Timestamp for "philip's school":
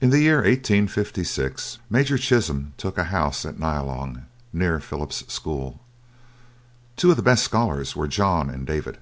4.78-5.80